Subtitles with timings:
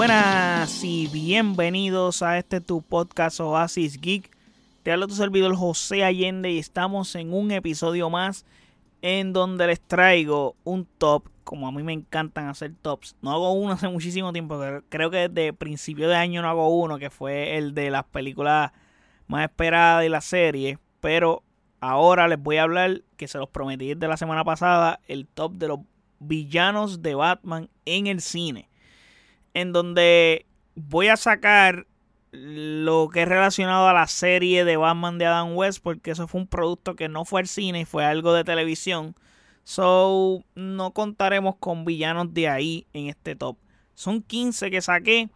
[0.00, 4.34] buenas y bienvenidos a este tu podcast Oasis Geek.
[4.82, 8.46] Te habla tu servidor José Allende y estamos en un episodio más
[9.02, 13.14] en donde les traigo un top, como a mí me encantan hacer tops.
[13.20, 14.58] No hago uno hace muchísimo tiempo,
[14.88, 18.72] creo que desde principio de año no hago uno, que fue el de las películas
[19.26, 21.42] más esperadas de la serie, pero
[21.78, 25.52] ahora les voy a hablar, que se los prometí desde la semana pasada, el top
[25.56, 25.80] de los
[26.20, 28.69] villanos de Batman en el cine.
[29.54, 31.86] En donde voy a sacar
[32.32, 36.40] lo que es relacionado a la serie de Batman de Adam West, porque eso fue
[36.40, 39.16] un producto que no fue al cine fue algo de televisión.
[39.64, 43.56] So, no contaremos con villanos de ahí en este top.
[43.94, 45.28] Son 15 que saqué.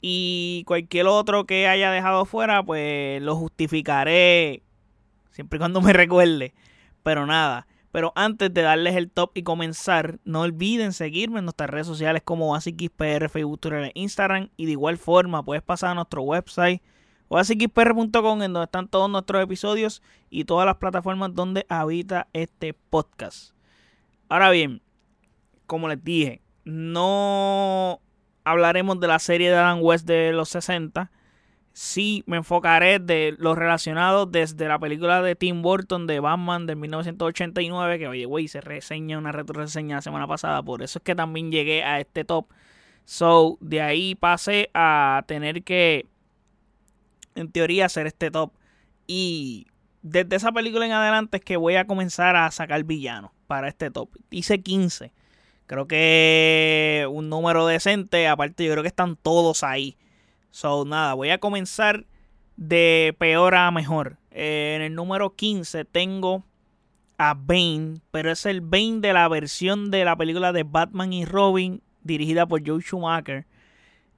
[0.00, 4.62] Y cualquier otro que haya dejado fuera, pues lo justificaré
[5.30, 6.54] siempre y cuando me recuerde.
[7.02, 7.66] Pero nada.
[7.96, 12.20] Pero antes de darles el top y comenzar, no olviden seguirme en nuestras redes sociales
[12.22, 14.50] como AsiXPR, Facebook, Twitter e Instagram.
[14.58, 16.82] Y de igual forma, puedes pasar a nuestro website
[17.28, 23.54] oasixpr.com en donde están todos nuestros episodios y todas las plataformas donde habita este podcast.
[24.28, 24.82] Ahora bien,
[25.66, 28.02] como les dije, no
[28.44, 31.10] hablaremos de la serie de Adam West de los 60
[31.76, 36.74] sí me enfocaré de lo relacionado desde la película de Tim Burton de Batman de
[36.74, 41.02] 1989, que oye, güey, se reseña una retro reseña la semana pasada, por eso es
[41.02, 42.46] que también llegué a este top.
[43.04, 46.06] So, de ahí pasé a tener que,
[47.34, 48.52] en teoría, hacer este top.
[49.06, 49.66] Y
[50.00, 53.90] desde esa película en adelante es que voy a comenzar a sacar villanos para este
[53.90, 54.08] top.
[54.30, 55.12] Hice 15.
[55.66, 58.28] Creo que un número decente.
[58.28, 59.98] Aparte, yo creo que están todos ahí.
[60.50, 62.06] So, nada, voy a comenzar
[62.56, 64.18] de peor a mejor.
[64.30, 66.44] Eh, en el número 15 tengo
[67.18, 71.24] a Bane, pero es el Bane de la versión de la película de Batman y
[71.24, 73.46] Robin, dirigida por Joe Schumacher.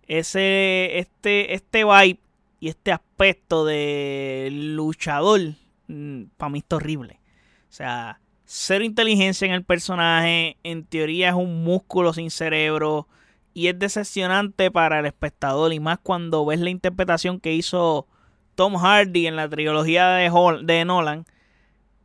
[0.07, 2.21] Ese, este, este vibe
[2.61, 5.41] y este aspecto de luchador,
[5.87, 7.21] mm, para mí es horrible.
[7.69, 13.07] O sea, cero inteligencia en el personaje, en teoría es un músculo sin cerebro
[13.55, 18.07] y es decepcionante para el espectador y más cuando ves la interpretación que hizo
[18.55, 20.31] Tom Hardy en la trilogía de,
[20.65, 21.25] de Nolan,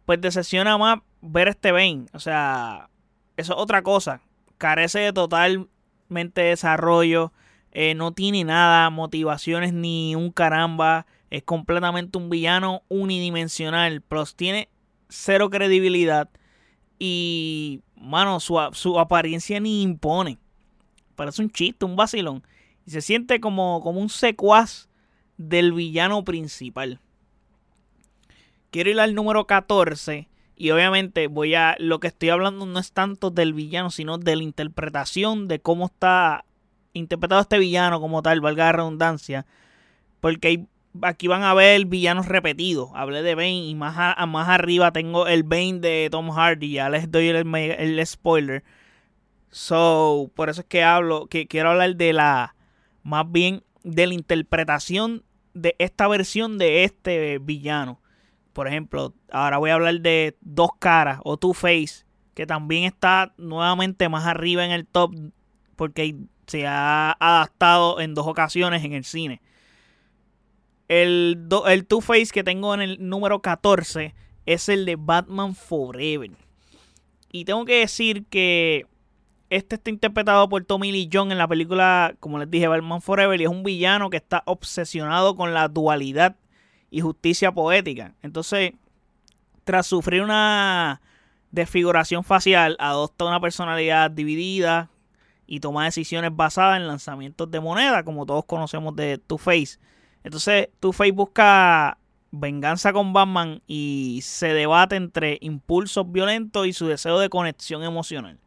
[0.06, 2.06] pues decepciona más ver este Bane.
[2.14, 2.90] O sea,
[3.38, 4.22] eso es otra cosa.
[4.58, 7.34] Carece de totalmente desarrollo.
[7.72, 11.08] Eh, no tiene nada, motivaciones ni un caramba.
[11.30, 14.02] Es completamente un villano unidimensional.
[14.02, 14.70] Plus tiene
[15.10, 16.30] cero credibilidad.
[17.00, 20.38] Y, mano, su, su apariencia ni impone
[21.16, 22.44] parece un chiste, un vacilón.
[22.86, 24.90] Y se siente como, como un secuaz
[25.38, 27.00] del villano principal.
[28.72, 30.28] Quiero ir al número 14.
[30.56, 31.76] Y obviamente voy a.
[31.80, 35.88] Lo que estoy hablando no es tanto del villano, sino de la interpretación de cómo
[35.88, 36.46] está
[36.94, 39.46] interpretado este villano como tal, valga la redundancia.
[40.22, 40.66] Porque
[41.02, 42.90] aquí van a ver villanos repetidos.
[42.94, 43.96] Hablé de Bane y más,
[44.28, 46.74] más arriba tengo el Bane de Tom Hardy.
[46.74, 48.64] Ya les doy el spoiler.
[49.54, 52.56] So, por eso es que hablo, que quiero hablar de la,
[53.04, 58.02] más bien de la interpretación de esta versión de este villano.
[58.54, 62.04] Por ejemplo, ahora voy a hablar de Dos Caras o Two Face,
[62.34, 65.14] que también está nuevamente más arriba en el top
[65.76, 66.16] porque
[66.48, 69.40] se ha adaptado en dos ocasiones en el cine.
[70.88, 74.16] El, el Two Face que tengo en el número 14
[74.48, 76.32] es el de Batman Forever.
[77.32, 78.88] Y tengo que decir que
[79.56, 83.40] este está interpretado por Tommy Lee Jones en la película, como les dije, Batman Forever,
[83.40, 86.36] y es un villano que está obsesionado con la dualidad
[86.90, 88.16] y justicia poética.
[88.24, 88.74] Entonces,
[89.64, 91.02] tras sufrir una
[91.52, 94.90] desfiguración facial, adopta una personalidad dividida
[95.46, 99.78] y toma decisiones basadas en lanzamientos de moneda, como todos conocemos de Two-Face.
[100.24, 102.00] Entonces, Two-Face busca
[102.32, 108.40] venganza con Batman y se debate entre impulsos violentos y su deseo de conexión emocional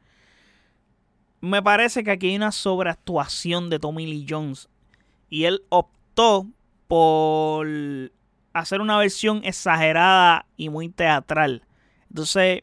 [1.41, 4.69] me parece que aquí hay una sobreactuación de Tommy Lee Jones.
[5.29, 6.47] Y él optó
[6.89, 7.67] por
[8.53, 11.63] hacer una versión exagerada y muy teatral.
[12.09, 12.63] Entonces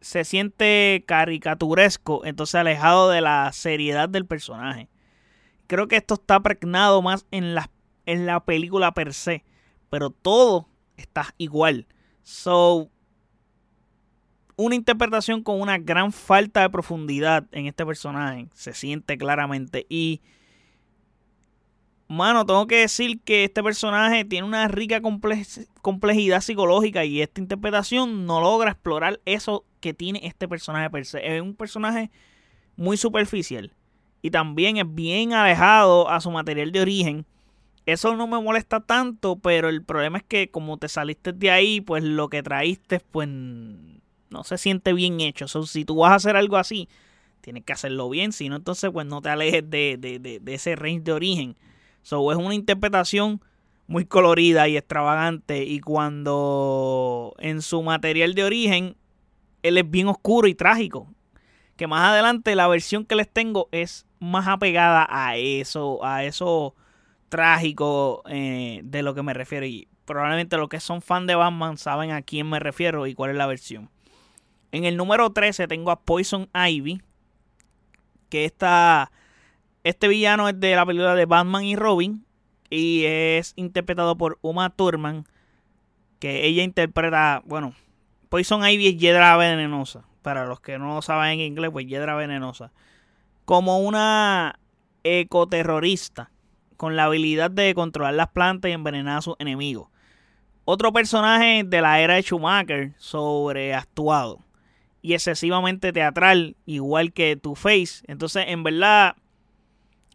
[0.00, 4.88] se siente caricaturesco, entonces alejado de la seriedad del personaje.
[5.68, 7.70] Creo que esto está pregnado más en la,
[8.04, 9.44] en la película per se,
[9.88, 11.86] pero todo está igual.
[12.24, 12.90] So,
[14.64, 18.46] una interpretación con una gran falta de profundidad en este personaje.
[18.54, 19.86] Se siente claramente.
[19.88, 20.20] Y,
[22.08, 25.00] mano, tengo que decir que este personaje tiene una rica
[25.82, 31.36] complejidad psicológica y esta interpretación no logra explorar eso que tiene este personaje per se.
[31.36, 32.10] Es un personaje
[32.76, 33.72] muy superficial.
[34.22, 37.26] y también es bien alejado a su material de origen.
[37.86, 41.80] Eso no me molesta tanto, pero el problema es que como te saliste de ahí,
[41.80, 43.28] pues lo que traíste, pues
[44.32, 45.46] no se siente bien hecho.
[45.48, 46.88] si tú vas a hacer algo así,
[47.40, 51.02] tienes que hacerlo bien, si no, entonces pues no te alejes de, de, ese range
[51.02, 51.56] de origen.
[52.02, 53.40] So, es una interpretación
[53.86, 58.96] muy colorida y extravagante y cuando en su material de origen
[59.62, 61.08] él es bien oscuro y trágico.
[61.76, 66.74] Que más adelante la versión que les tengo es más apegada a eso, a eso
[67.28, 69.66] trágico eh, de lo que me refiero.
[69.66, 73.30] Y probablemente los que son fan de Batman saben a quién me refiero y cuál
[73.30, 73.90] es la versión.
[74.72, 77.02] En el número 13 tengo a Poison Ivy.
[78.30, 79.12] Que esta,
[79.84, 82.24] este villano es de la película de Batman y Robin.
[82.70, 85.26] Y es interpretado por Uma Thurman.
[86.18, 87.74] Que ella interpreta, bueno,
[88.30, 90.04] Poison Ivy es Hiedra Venenosa.
[90.22, 92.72] Para los que no saben en inglés, pues Hiedra Venenosa.
[93.44, 94.58] Como una
[95.04, 96.30] ecoterrorista.
[96.78, 99.90] Con la habilidad de controlar las plantas y envenenar a sus enemigos.
[100.64, 104.40] Otro personaje de la era de Schumacher sobreactuado
[105.02, 108.04] y excesivamente teatral, igual que Two Face.
[108.06, 109.16] Entonces, en verdad,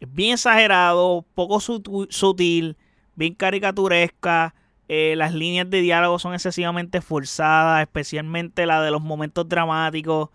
[0.00, 2.76] es bien exagerado, poco sutil,
[3.14, 4.54] bien caricaturesca.
[4.88, 10.30] Eh, las líneas de diálogo son excesivamente forzadas, especialmente la de los momentos dramáticos.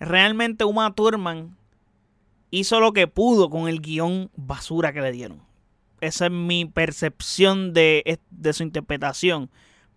[0.00, 1.56] Realmente Uma Thurman
[2.50, 5.40] hizo lo que pudo con el guion basura que le dieron.
[6.00, 9.48] Esa es mi percepción de, de su interpretación.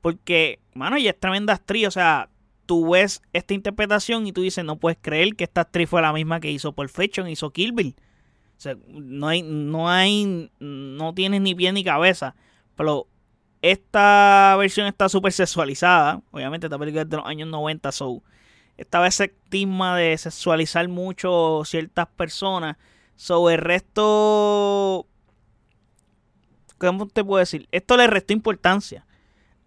[0.01, 1.87] Porque, mano, ella es tremenda actriz.
[1.87, 2.29] O sea,
[2.65, 6.13] tú ves esta interpretación y tú dices, no puedes creer que esta actriz fue la
[6.13, 7.95] misma que hizo Perfection, hizo Kill Bill.
[8.57, 12.35] O sea, no hay, no hay, no tienes ni pie ni cabeza.
[12.75, 13.07] Pero
[13.61, 16.21] esta versión está súper sexualizada.
[16.31, 18.23] Obviamente esta película es de los años 90, so
[18.77, 22.77] esta ese estigma de sexualizar mucho ciertas personas.
[23.15, 25.07] So el resto,
[26.77, 27.67] ¿cómo te puedo decir?
[27.71, 29.05] Esto le restó importancia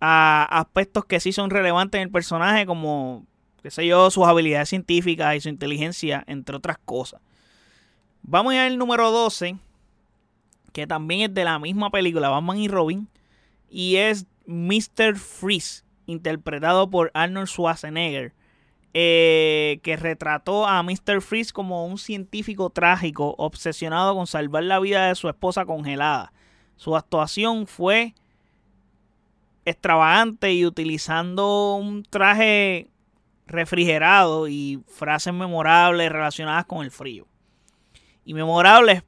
[0.01, 3.27] a aspectos que sí son relevantes en el personaje, como,
[3.63, 7.21] qué sé yo, sus habilidades científicas y su inteligencia, entre otras cosas.
[8.23, 9.57] Vamos al número 12,
[10.73, 13.09] que también es de la misma película, Batman y Robin,
[13.71, 15.17] y es Mr.
[15.17, 18.33] Freeze, interpretado por Arnold Schwarzenegger.
[18.95, 21.21] Eh, que retrató a Mr.
[21.21, 26.33] Freeze como un científico trágico obsesionado con salvar la vida de su esposa congelada.
[26.77, 28.15] Su actuación fue
[29.71, 32.91] extravagante y utilizando un traje
[33.47, 37.27] refrigerado y frases memorables relacionadas con el frío.
[38.25, 39.03] Y memorables,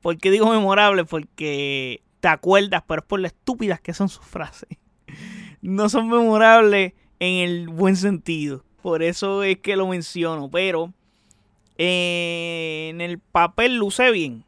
[0.00, 1.06] ¿por qué digo memorables?
[1.08, 4.68] Porque te acuerdas, pero es por lo estúpidas que son sus frases.
[5.62, 8.64] No son memorables en el buen sentido.
[8.82, 10.50] Por eso es que lo menciono.
[10.50, 10.92] Pero
[11.78, 14.44] en el papel luce bien.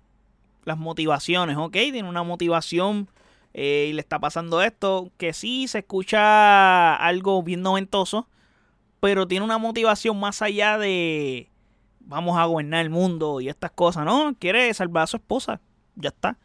[0.64, 1.72] Las motivaciones, ¿ok?
[1.72, 3.08] Tiene una motivación
[3.58, 8.28] eh, y le está pasando esto, que sí se escucha algo bien noventoso,
[9.00, 11.48] pero tiene una motivación más allá de
[12.00, 14.36] vamos a gobernar el mundo y estas cosas, ¿no?
[14.38, 15.62] Quiere salvar a su esposa,
[15.94, 16.36] ya está.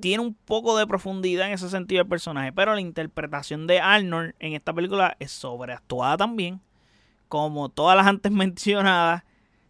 [0.00, 4.34] Tiene un poco de profundidad en ese sentido el personaje, pero la interpretación de Arnold
[4.40, 6.60] en esta película es sobreactuada también.
[7.28, 9.22] Como todas las antes mencionadas,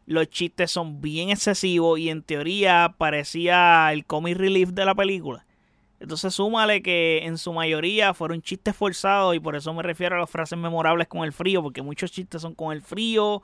[0.06, 5.44] los chistes son bien excesivos y en teoría parecía el comic relief de la película.
[6.04, 10.18] Entonces súmale que en su mayoría fueron chistes forzados y por eso me refiero a
[10.18, 13.42] las frases memorables con el frío, porque muchos chistes son con el frío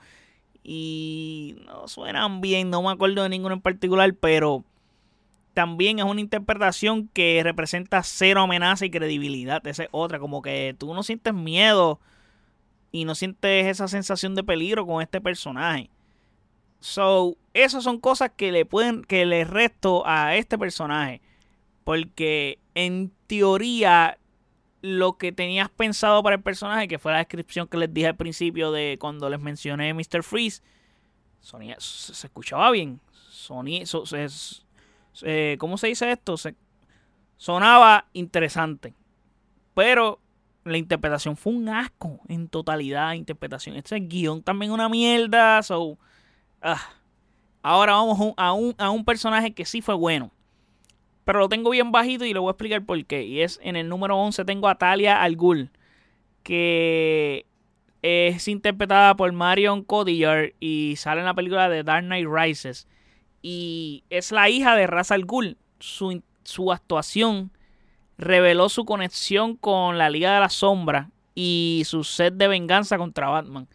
[0.62, 4.62] y no suenan bien, no me acuerdo de ninguno en particular, pero
[5.54, 9.66] también es una interpretación que representa cero amenaza y credibilidad.
[9.66, 11.98] Esa es otra, como que tú no sientes miedo
[12.92, 15.88] y no sientes esa sensación de peligro con este personaje.
[16.80, 21.22] So, esas son cosas que le pueden, que le resto a este personaje.
[21.90, 24.16] Porque en teoría
[24.80, 28.14] lo que tenías pensado para el personaje, que fue la descripción que les dije al
[28.14, 30.22] principio de cuando les mencioné Mr.
[30.22, 30.62] Freeze,
[31.40, 33.00] sonía, se, escuchaba bien.
[33.28, 33.82] Sonía,
[35.22, 36.36] eh, ¿Cómo se dice esto?
[37.36, 38.94] Sonaba interesante.
[39.74, 40.20] Pero
[40.62, 43.14] la interpretación fue un asco en totalidad.
[43.14, 43.74] Interpretación.
[43.74, 45.60] Este guion también una mierda.
[45.64, 45.98] So,
[46.62, 46.88] ah.
[47.62, 50.30] Ahora vamos a un, a un personaje que sí fue bueno
[51.24, 53.24] pero lo tengo bien bajito y le voy a explicar por qué.
[53.24, 55.70] Y es en el número 11 tengo a Talia Al Ghul,
[56.42, 57.46] que
[58.02, 62.88] es interpretada por Marion Cotillard y sale en la película de Dark Knight Rises.
[63.42, 65.56] Y es la hija de Ra's Al Ghul.
[65.78, 67.52] Su, su actuación
[68.18, 73.28] reveló su conexión con la Liga de la Sombra y su sed de venganza contra
[73.28, 73.68] Batman.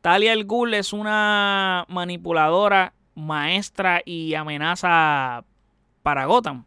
[0.00, 5.44] Talia Al Ghul es una manipuladora maestra y amenaza
[6.02, 6.64] para Gotham.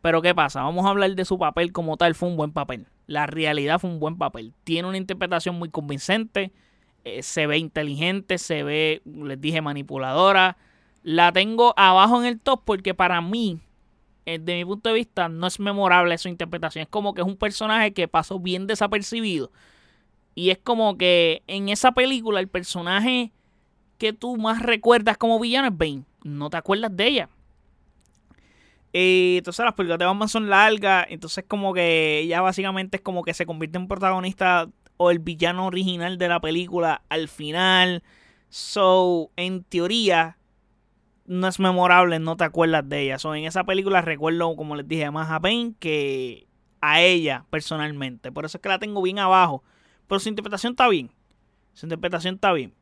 [0.00, 0.62] Pero ¿qué pasa?
[0.62, 2.14] Vamos a hablar de su papel como tal.
[2.14, 2.86] Fue un buen papel.
[3.06, 4.54] La realidad fue un buen papel.
[4.64, 6.52] Tiene una interpretación muy convincente.
[7.04, 10.56] Eh, se ve inteligente, se ve, les dije, manipuladora.
[11.02, 13.60] La tengo abajo en el top porque para mí,
[14.26, 16.82] desde mi punto de vista, no es memorable su interpretación.
[16.82, 19.50] Es como que es un personaje que pasó bien desapercibido.
[20.34, 23.32] Y es como que en esa película el personaje
[23.98, 26.04] que tú más recuerdas como villano es Bane.
[26.22, 27.28] No te acuerdas de ella.
[28.92, 31.06] Y entonces las películas de Batman son largas.
[31.10, 35.66] Entonces como que ella básicamente es como que se convierte en protagonista o el villano
[35.66, 38.02] original de la película al final.
[38.48, 40.38] So, en teoría,
[41.26, 43.18] no es memorable, no te acuerdas de ella.
[43.18, 46.46] So, en esa película recuerdo, como les dije, más a Payne que
[46.80, 48.32] a ella personalmente.
[48.32, 49.62] Por eso es que la tengo bien abajo.
[50.06, 51.10] Pero su interpretación está bien.
[51.74, 52.74] Su interpretación está bien.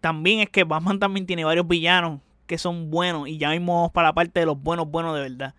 [0.00, 3.28] También es que Batman también tiene varios villanos que son buenos.
[3.28, 5.54] Y ya mismo vamos para la parte de los buenos, buenos de verdad.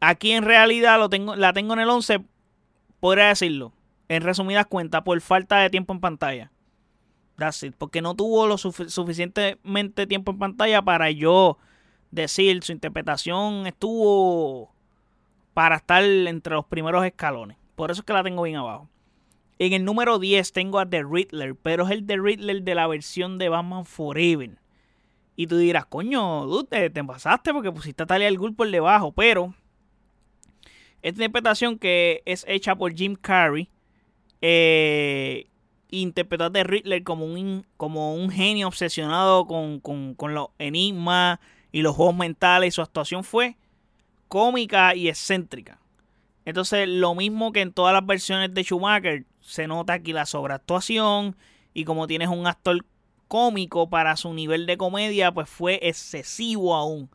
[0.00, 2.24] Aquí en realidad lo tengo, la tengo en el 11,
[3.00, 3.72] podría decirlo
[4.08, 6.52] en resumidas cuentas, por falta de tiempo en pantalla.
[7.36, 7.74] That's it.
[7.76, 11.58] Porque no tuvo lo suficientemente tiempo en pantalla para yo
[12.10, 14.72] decir su interpretación estuvo
[15.52, 17.56] para estar entre los primeros escalones.
[17.74, 18.88] Por eso es que la tengo bien abajo.
[19.58, 22.86] En el número 10 tengo a The Riddler, pero es el The Riddler de la
[22.86, 24.58] versión de Batman Forever.
[25.36, 29.12] Y tú dirás, coño, dude, te, pasaste porque pusiste a Talia al por debajo.
[29.12, 29.54] Pero
[31.02, 33.68] esta interpretación que es hecha por Jim Carrey
[34.40, 35.46] eh,
[35.90, 39.82] interpretó a The Riddler como un, como un genio obsesionado con,
[40.34, 41.38] los enigmas
[41.70, 42.74] y los juegos mentales.
[42.74, 43.56] Su actuación fue
[44.28, 45.78] cómica y excéntrica.
[46.46, 51.36] Entonces, lo mismo que en todas las versiones de Schumacher, se nota aquí la sobreactuación.
[51.74, 52.84] Y como tienes un actor
[53.28, 57.10] cómico para su nivel de comedia, pues fue excesivo aún.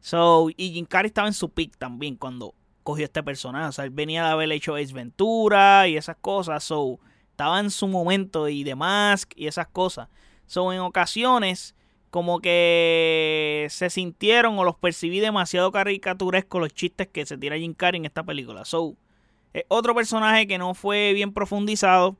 [0.00, 3.68] So, y Jim Carrey estaba en su pick también cuando cogió este personaje.
[3.68, 6.62] O sea, él venía de haber hecho Ace Ventura y esas cosas.
[6.64, 10.08] So, estaba en su momento y de Mask y esas cosas.
[10.46, 11.74] So, en ocasiones,
[12.10, 17.74] como que se sintieron o los percibí demasiado caricaturescos los chistes que se tira Jim
[17.74, 18.64] Carrey en esta película.
[18.64, 18.96] So,
[19.68, 22.16] otro personaje que no fue bien profundizado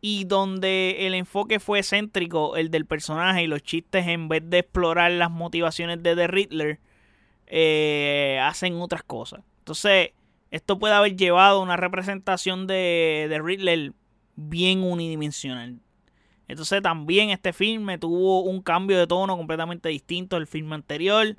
[0.00, 4.60] y donde el enfoque fue céntrico, el del personaje y los chistes en vez de
[4.60, 6.80] explorar las motivaciones de The Riddler,
[7.46, 9.42] eh, hacen otras cosas.
[9.58, 10.10] Entonces,
[10.50, 13.92] esto puede haber llevado a una representación de, de Riddler
[14.36, 15.80] bien unidimensional.
[16.48, 21.36] Entonces también este filme tuvo un cambio de tono completamente distinto al filme anterior.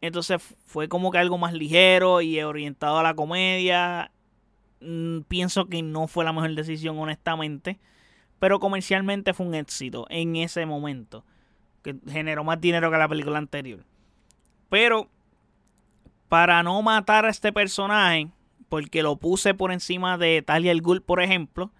[0.00, 4.12] Entonces fue como que algo más ligero y orientado a la comedia.
[4.80, 7.78] Mm, pienso que no fue la mejor decisión honestamente.
[8.38, 11.24] Pero comercialmente fue un éxito en ese momento.
[11.82, 13.84] Que generó más dinero que la película anterior.
[14.68, 15.08] Pero
[16.28, 18.28] para no matar a este personaje,
[18.68, 21.70] porque lo puse por encima de Talia el Ghul, por ejemplo,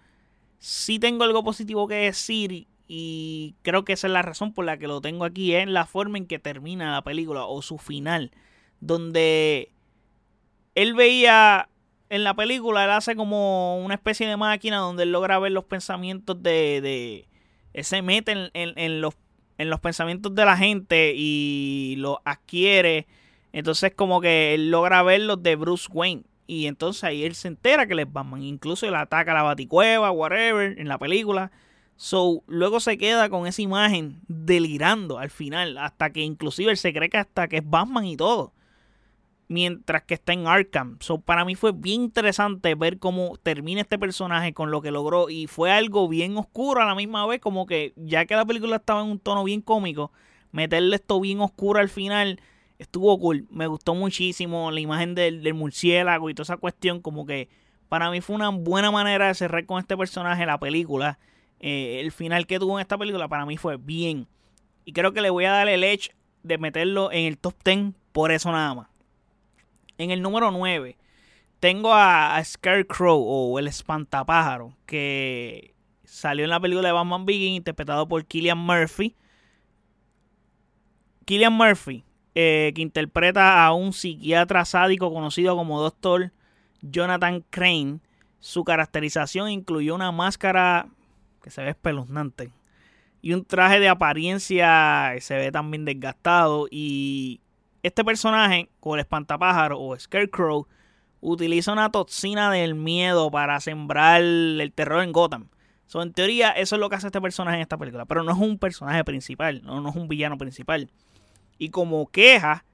[0.59, 4.77] sí tengo algo positivo que decir y creo que esa es la razón por la
[4.77, 8.31] que lo tengo aquí, es la forma en que termina la película o su final,
[8.79, 9.71] donde
[10.75, 11.67] él veía
[12.09, 15.65] en la película, él hace como una especie de máquina donde él logra ver los
[15.65, 17.27] pensamientos de...
[17.73, 19.13] él se mete en, los,
[19.57, 23.07] en los pensamientos de la gente y lo adquiere
[23.57, 26.23] entonces como que él logra ver los de Bruce Wayne.
[26.45, 28.43] Y entonces ahí él se entera que les Batman.
[28.43, 31.51] Incluso él ataca a la baticueva, whatever, en la película.
[31.95, 35.77] So, luego se queda con esa imagen delirando al final.
[35.79, 38.53] Hasta que inclusive él se cree que hasta que es Batman y todo.
[39.49, 40.97] Mientras que está en Arkham.
[40.99, 45.29] So, para mí fue bien interesante ver cómo termina este personaje con lo que logró.
[45.29, 47.39] Y fue algo bien oscuro a la misma vez.
[47.39, 50.11] Como que ya que la película estaba en un tono bien cómico.
[50.51, 52.41] Meterle esto bien oscuro al final
[52.77, 53.47] estuvo cool.
[53.49, 57.01] Me gustó muchísimo la imagen del, murciélago y toda esa cuestión.
[57.01, 57.49] Como que
[57.89, 61.19] para mí fue una buena manera de cerrar con este personaje la película.
[61.59, 64.27] Eh, el final que tuvo en esta película para mí fue bien.
[64.85, 66.11] Y creo que le voy a dar el edge
[66.43, 68.87] de meterlo en el top 10 por eso nada más.
[69.97, 70.97] En el número 9
[71.59, 75.73] tengo a, Scarecrow o el espantapájaro que
[76.03, 79.15] salió en la película de Batman Begin interpretado por Killian Murphy.
[81.25, 82.03] Killian Murphy
[82.35, 86.31] eh, que interpreta a un psiquiatra sádico conocido como Dr.
[86.81, 87.99] Jonathan Crane.
[88.39, 90.87] Su caracterización incluyó una máscara
[91.41, 92.51] que se ve espeluznante
[93.21, 96.67] y un traje de apariencia que se ve también desgastado.
[96.69, 97.41] Y
[97.87, 100.67] este personaje, con el espantapájaro o Scarecrow,
[101.21, 105.49] utiliza una toxina del miedo para sembrar el terror en Gotham.
[105.87, 108.05] So, en teoría, eso es lo que hace este personaje en esta película.
[108.05, 110.89] Pero no es un personaje principal, no, no es un villano principal.
[111.57, 112.65] Y como queja,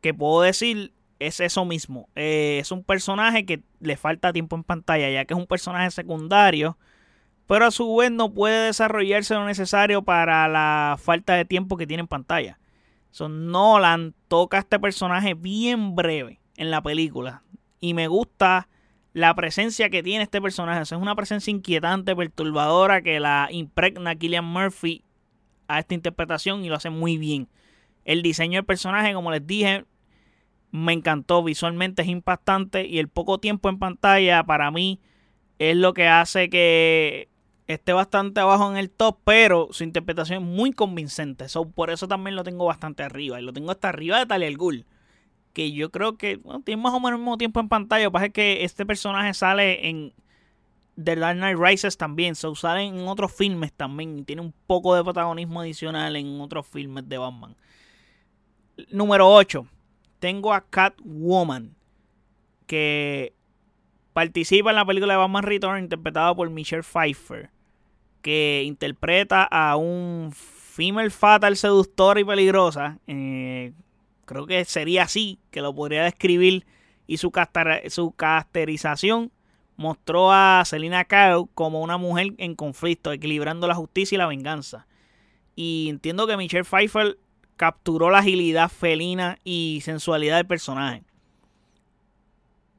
[0.00, 2.08] que puedo decir, es eso mismo.
[2.14, 5.90] Eh, es un personaje que le falta tiempo en pantalla, ya que es un personaje
[5.90, 6.78] secundario.
[7.48, 11.86] Pero a su vez no puede desarrollarse lo necesario para la falta de tiempo que
[11.86, 12.58] tiene en pantalla.
[13.26, 17.42] Nolan toca a este personaje bien breve en la película.
[17.80, 18.68] Y me gusta
[19.12, 20.82] la presencia que tiene este personaje.
[20.82, 25.04] es una presencia inquietante, perturbadora, que la impregna Killian Murphy
[25.66, 27.48] a esta interpretación y lo hace muy bien.
[28.04, 29.84] El diseño del personaje, como les dije,
[30.70, 31.42] me encantó.
[31.42, 35.00] Visualmente es impactante y el poco tiempo en pantalla para mí
[35.58, 37.28] es lo que hace que
[37.68, 41.46] esté bastante abajo en el top, pero su interpretación es muy convincente.
[41.74, 43.40] por eso también lo tengo bastante arriba.
[43.40, 44.84] Y lo tengo hasta arriba de Talia al Ghul
[45.58, 48.04] que yo creo que tiene más o menos el mismo tiempo en pantalla.
[48.04, 50.12] Lo que pasa es que este personaje sale en
[51.02, 52.36] The Dark Knight Rises también.
[52.36, 54.24] So, sale en otros filmes también.
[54.24, 57.56] Tiene un poco de protagonismo adicional en otros filmes de Batman.
[58.90, 59.66] Número 8.
[60.20, 61.74] Tengo a Catwoman.
[62.68, 63.32] Que
[64.12, 67.50] participa en la película de Batman Return interpretada por Michelle Pfeiffer.
[68.28, 72.98] Que interpreta a un female fatal seductora y peligrosa.
[73.06, 73.72] Eh,
[74.26, 76.66] creo que sería así que lo podría describir.
[77.06, 77.32] Y su,
[77.88, 79.32] su caracterización
[79.78, 84.86] mostró a Selina Kyle como una mujer en conflicto, equilibrando la justicia y la venganza.
[85.56, 87.16] Y entiendo que Michelle Pfeiffer
[87.56, 91.02] capturó la agilidad felina y sensualidad del personaje.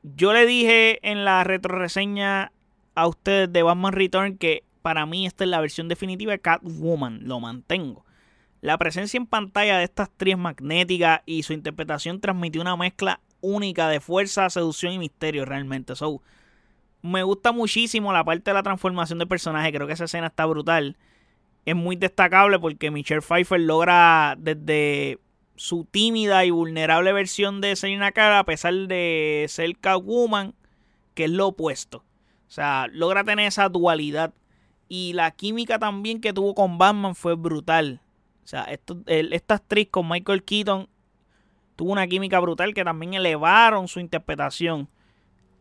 [0.03, 2.51] Yo le dije en la retroreseña
[2.93, 7.27] a ustedes de Batman Return que para mí esta es la versión definitiva de Catwoman.
[7.27, 8.05] Lo mantengo.
[8.61, 13.87] La presencia en pantalla de estas tres magnéticas y su interpretación transmitió una mezcla única
[13.87, 15.95] de fuerza, seducción y misterio realmente.
[15.95, 16.21] So,
[17.01, 19.71] me gusta muchísimo la parte de la transformación del personaje.
[19.71, 20.97] Creo que esa escena está brutal.
[21.65, 25.19] Es muy destacable porque Michelle Pfeiffer logra desde
[25.55, 30.55] su tímida y vulnerable versión de Selina Cara, a pesar de ser Catwoman,
[31.13, 31.97] que es lo opuesto.
[32.47, 34.33] O sea, logra tener esa dualidad.
[34.89, 38.01] Y la química también que tuvo con Batman fue brutal.
[38.43, 38.67] O sea,
[39.05, 40.89] esta actriz con Michael Keaton
[41.75, 44.89] tuvo una química brutal que también elevaron su interpretación,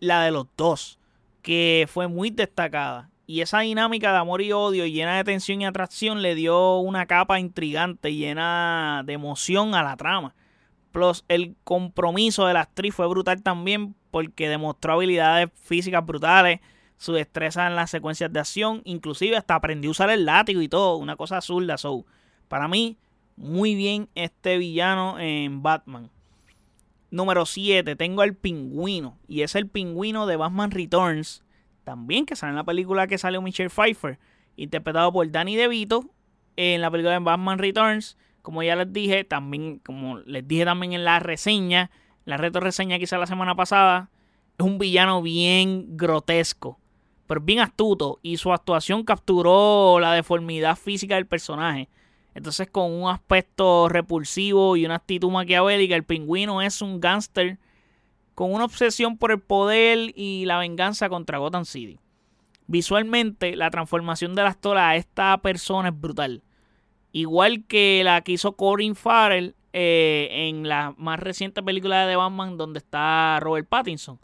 [0.00, 0.98] la de los dos,
[1.42, 3.10] que fue muy destacada.
[3.26, 7.04] Y esa dinámica de amor y odio llena de tensión y atracción le dio una
[7.04, 10.34] capa intrigante, llena de emoción a la trama.
[10.90, 16.60] Plus, el compromiso de la actriz fue brutal también porque demostró habilidades físicas brutales,
[16.98, 20.68] su destreza en las secuencias de acción, inclusive hasta aprendió a usar el látigo y
[20.68, 22.04] todo, una cosa azul So,
[22.48, 22.98] para mí,
[23.36, 26.10] muy bien este villano en Batman.
[27.10, 29.16] Número 7, tengo al pingüino.
[29.28, 31.42] Y es el pingüino de Batman Returns.
[31.84, 34.18] También que sale en la película que sale Michelle Pfeiffer.
[34.56, 36.04] Interpretado por Danny DeVito.
[36.56, 38.18] En la película de Batman Returns.
[38.42, 41.90] Como ya les dije, también, como les dije también en la reseña.
[42.24, 44.10] La reto reseña que hice la semana pasada.
[44.58, 46.78] Es un villano bien grotesco.
[47.28, 48.18] Pero bien astuto.
[48.22, 51.88] Y su actuación capturó la deformidad física del personaje.
[52.34, 57.58] Entonces, con un aspecto repulsivo y una actitud maquiavélica, el pingüino es un gángster
[58.34, 61.98] con una obsesión por el poder y la venganza contra Gotham City.
[62.68, 66.42] Visualmente, la transformación de la a esta persona es brutal.
[67.12, 72.56] Igual que la que hizo Corin Farrell eh, en la más reciente película de Batman
[72.56, 74.20] donde está Robert Pattinson.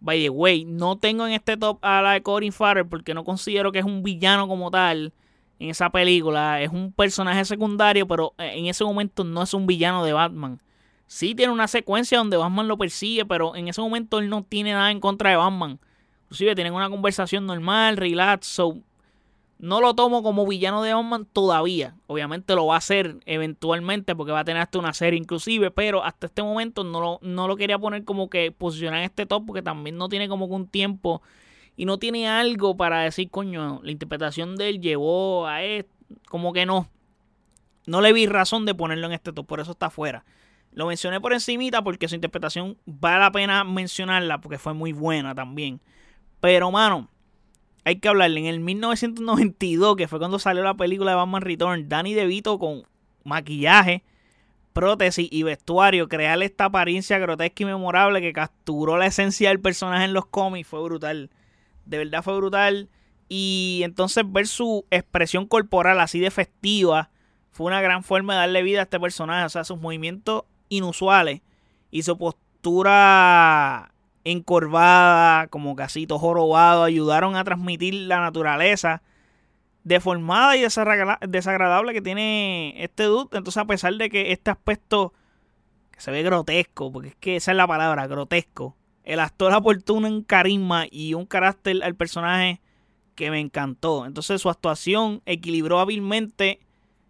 [0.00, 3.22] By the way, no tengo en este top a la de Corin Farrell porque no
[3.22, 5.12] considero que es un villano como tal
[5.58, 6.60] en esa película.
[6.62, 10.60] Es un personaje secundario, pero eh, en ese momento no es un villano de Batman.
[11.06, 14.72] Sí tiene una secuencia donde Batman lo persigue, pero en ese momento él no tiene
[14.72, 15.78] nada en contra de Batman.
[16.24, 18.78] Inclusive tienen una conversación normal, relax, so
[19.60, 21.94] no lo tomo como villano de Batman todavía.
[22.06, 26.02] Obviamente lo va a hacer eventualmente porque va a tener hasta una serie inclusive, pero
[26.02, 29.44] hasta este momento no lo, no lo quería poner como que posicionar en este top
[29.46, 31.20] porque también no tiene como que un tiempo
[31.76, 35.92] y no tiene algo para decir, coño, la interpretación de él llevó a esto,
[36.28, 36.88] como que no.
[37.86, 40.24] No le vi razón de ponerlo en este top, por eso está afuera.
[40.72, 45.34] Lo mencioné por encimita porque su interpretación vale la pena mencionarla porque fue muy buena
[45.34, 45.80] también.
[46.40, 47.08] Pero, mano,
[47.84, 48.40] hay que hablarle.
[48.40, 52.84] En el 1992, que fue cuando salió la película de Batman Return, Danny DeVito con
[53.24, 54.02] maquillaje,
[54.72, 60.04] prótesis y vestuario, crearle esta apariencia grotesca y memorable que capturó la esencia del personaje
[60.04, 61.30] en los cómics fue brutal
[61.90, 62.88] de verdad fue brutal.
[63.28, 67.10] Y entonces ver su expresión corporal así de festiva
[67.50, 69.44] fue una gran forma de darle vida a este personaje.
[69.44, 71.42] O sea, sus movimientos inusuales
[71.90, 73.92] y su postura
[74.24, 79.02] encorvada, como casito jorobado, ayudaron a transmitir la naturaleza
[79.84, 83.36] deformada y desagradable que tiene este dude.
[83.36, 85.14] Entonces, a pesar de que este aspecto
[85.90, 89.94] que se ve grotesco, porque es que esa es la palabra, grotesco, el actor aportó
[89.94, 92.60] un carisma y un carácter al personaje
[93.14, 94.06] que me encantó.
[94.06, 96.60] Entonces, su actuación equilibró hábilmente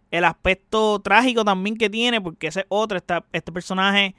[0.09, 2.99] el aspecto trágico también que tiene, porque ese otro,
[3.31, 4.15] este personaje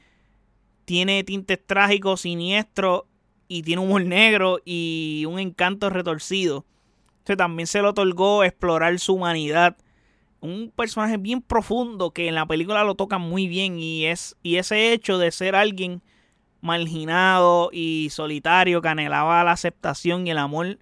[0.85, 3.03] tiene tintes trágicos, siniestros
[3.49, 6.65] y tiene humor negro y un encanto retorcido.
[7.19, 9.77] Entonces, también se le otorgó explorar su humanidad.
[10.41, 14.57] Un personaje bien profundo que en la película lo toca muy bien y, es, y
[14.57, 16.03] ese hecho de ser alguien
[16.61, 20.79] marginado y solitario que anhelaba la aceptación y el amor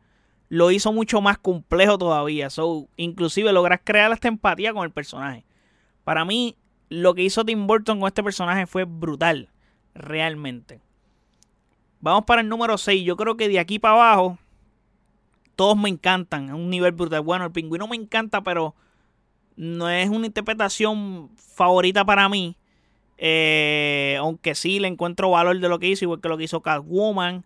[0.48, 2.50] lo hizo mucho más complejo todavía.
[2.50, 5.44] So, inclusive logras crear esta empatía con el personaje.
[6.04, 6.56] Para mí,
[6.88, 9.48] lo que hizo Tim Burton con este personaje fue brutal.
[10.00, 10.80] Realmente.
[12.00, 13.04] Vamos para el número 6.
[13.04, 14.38] Yo creo que de aquí para abajo,
[15.56, 16.50] todos me encantan.
[16.50, 17.20] A un nivel brutal.
[17.20, 18.74] Bueno, el pingüino me encanta, pero
[19.56, 22.56] no es una interpretación favorita para mí.
[23.18, 26.62] Eh, aunque sí le encuentro valor de lo que hizo, igual que lo que hizo
[26.62, 27.44] Catwoman.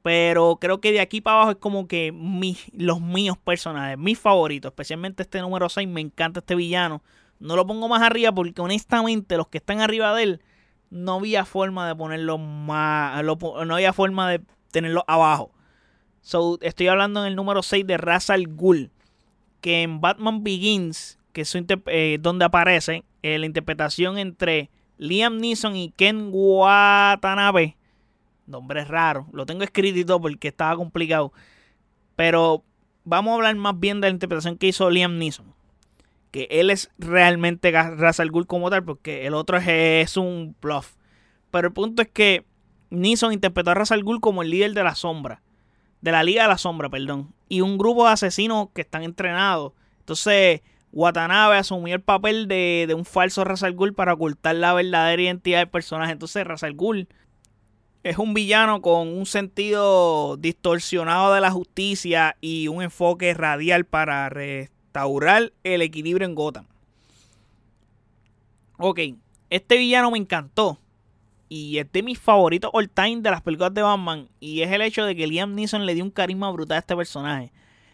[0.00, 2.14] Pero creo que de aquí para abajo es como que
[2.72, 7.02] los míos personajes, mis favoritos, especialmente este número 6, me encanta este villano.
[7.40, 10.42] No lo pongo más arriba porque honestamente los que están arriba de él
[10.90, 15.50] no había forma de ponerlo más, no había forma de tenerlo abajo.
[16.20, 18.90] So, estoy hablando en el número 6 de Ra's al Ghul,
[19.60, 25.76] que en Batman Begins, que es eh, donde aparece eh, la interpretación entre Liam Neeson
[25.76, 27.78] y Ken Watanabe
[28.48, 29.26] Nombre raro.
[29.32, 31.32] Lo tengo escrito porque estaba complicado.
[32.16, 32.64] Pero
[33.04, 35.54] vamos a hablar más bien de la interpretación que hizo Liam Neeson.
[36.30, 40.94] Que él es realmente Ra's al como tal, porque el otro es, un bluff.
[41.50, 42.44] Pero el punto es que
[42.90, 45.42] Neeson interpretó a Ra's al como el líder de la sombra.
[46.00, 47.34] De la Liga de la Sombra, perdón.
[47.48, 49.72] Y un grupo de asesinos que están entrenados.
[50.00, 50.60] Entonces,
[50.92, 55.68] Watanabe asumió el papel de, un falso Ra's al para ocultar la verdadera identidad del
[55.68, 56.12] personaje.
[56.12, 56.76] Entonces, Ra's al
[58.04, 64.30] es un villano con un sentido distorsionado de la justicia y un enfoque radial para
[64.88, 66.64] restaurar el equilibrio en Gotham.
[68.78, 69.00] Ok,
[69.50, 70.78] este villano me encantó.
[71.50, 74.28] Y es de mis favoritos all time de las películas de Batman.
[74.40, 76.94] Y es el hecho de que Liam Neeson le dio un carisma brutal a este
[76.94, 77.52] personaje.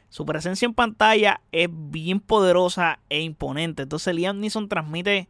[0.08, 3.82] Su presencia en pantalla es bien poderosa e imponente.
[3.82, 5.28] Entonces Liam Neeson transmite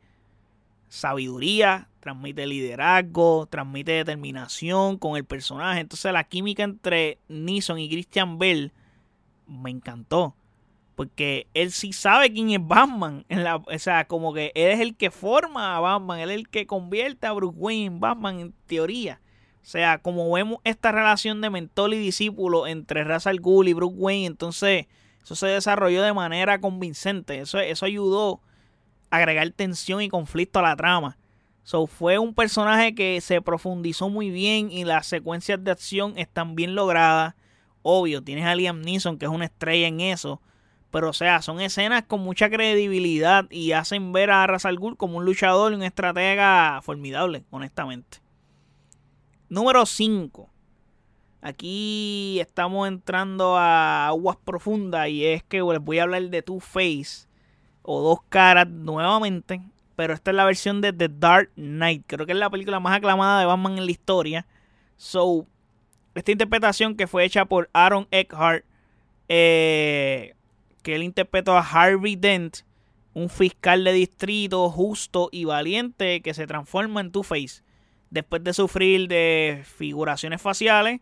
[0.89, 5.81] sabiduría, transmite liderazgo, transmite determinación con el personaje.
[5.81, 8.73] Entonces la química entre Neeson y Christian Bell
[9.47, 10.35] me encantó.
[10.95, 13.25] Porque él sí sabe quién es Batman.
[13.29, 16.21] En la, o sea, como que él es el que forma a Batman.
[16.21, 19.21] Él es el que convierte a Bruce Wayne en Batman en teoría.
[19.63, 23.73] O sea, como vemos esta relación de mentor y discípulo entre Ra's al Ghul y
[23.73, 24.87] Bruce Wayne, entonces
[25.23, 27.41] eso se desarrolló de manera convincente.
[27.41, 28.43] Eso, eso ayudó
[29.11, 31.17] a agregar tensión y conflicto a la trama.
[31.63, 36.55] So, fue un personaje que se profundizó muy bien y las secuencias de acción están
[36.55, 37.35] bien logradas.
[37.81, 40.43] Obvio, tienes a Liam Neeson que es una estrella en eso.
[40.95, 44.65] Pero o sea, son escenas con mucha credibilidad y hacen ver a Ra's
[44.97, 48.19] como un luchador y un estratega formidable, honestamente.
[49.49, 50.49] Número 5.
[51.43, 56.61] Aquí estamos entrando a aguas profundas y es que les voy a hablar de Two
[56.61, 57.27] Face
[57.83, 59.61] o Dos Caras nuevamente
[59.97, 62.05] pero esta es la versión de The Dark Knight.
[62.07, 64.47] Creo que es la película más aclamada de Batman en la historia.
[64.97, 65.47] So,
[66.15, 68.65] esta interpretación que fue hecha por Aaron Eckhart,
[69.29, 70.35] eh,
[70.85, 72.59] que él interpretó a Harvey Dent,
[73.15, 77.65] un fiscal de distrito justo y valiente que se transforma en Two-Face
[78.11, 81.01] después de sufrir de figuraciones faciales.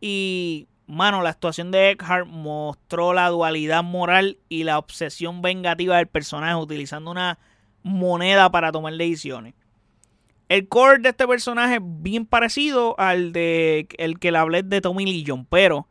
[0.00, 6.06] Y, mano, la actuación de Eckhart mostró la dualidad moral y la obsesión vengativa del
[6.06, 7.38] personaje utilizando una
[7.82, 9.54] moneda para tomar decisiones.
[10.48, 14.80] El core de este personaje es bien parecido al de el que le hablé de
[14.80, 15.88] Tommy Lee pero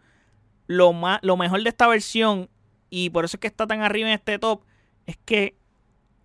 [0.68, 2.50] lo, más, lo mejor de esta versión,
[2.96, 4.62] y por eso es que está tan arriba en este top,
[5.08, 5.58] es que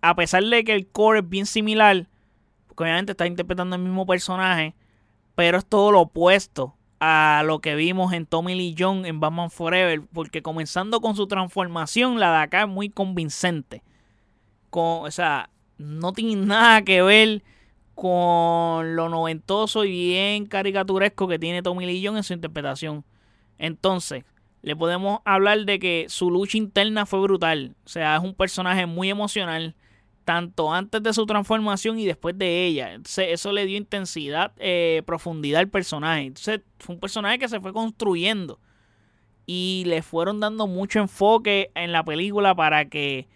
[0.01, 2.07] a pesar de que el core es bien similar,
[2.67, 4.75] porque obviamente está interpretando el mismo personaje,
[5.33, 9.49] pero es todo lo opuesto a lo que vimos en Tommy Lee Jones en Batman
[9.49, 13.81] Forever, porque comenzando con su transformación, la de acá es muy convincente.
[14.69, 17.41] Con, o sea, no tiene nada que ver
[17.95, 23.05] con lo noventoso y bien caricaturesco que tiene Tommy Lee Jones en su interpretación.
[23.57, 24.23] Entonces,
[24.61, 27.75] le podemos hablar de que su lucha interna fue brutal.
[27.85, 29.75] O sea, es un personaje muy emocional,
[30.25, 32.93] tanto antes de su transformación y después de ella.
[32.93, 36.23] Entonces, eso le dio intensidad, eh, profundidad al personaje.
[36.23, 38.59] Entonces, fue un personaje que se fue construyendo.
[39.51, 43.27] y le fueron dando mucho enfoque en la película para que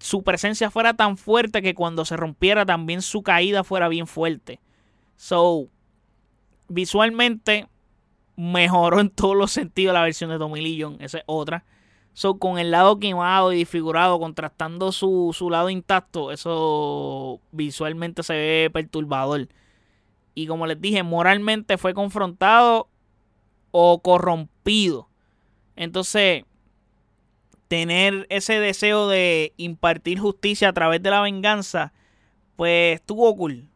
[0.00, 4.58] su presencia fuera tan fuerte que cuando se rompiera también su caída fuera bien fuerte.
[5.14, 5.68] So,
[6.68, 7.68] visualmente
[8.36, 11.64] mejoró en todos los sentidos la versión de Tommy Lee Esa es otra.
[12.12, 18.34] So, con el lado quemado y disfigurado, contrastando su, su lado intacto, eso visualmente se
[18.34, 19.48] ve perturbador.
[20.34, 22.88] Y como les dije, moralmente fue confrontado
[23.72, 25.08] o corrompido.
[25.74, 26.44] Entonces,
[27.66, 31.92] tener ese deseo de impartir justicia a través de la venganza,
[32.54, 33.68] pues estuvo cool.